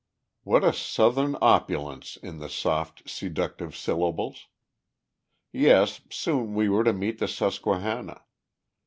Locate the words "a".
0.63-0.73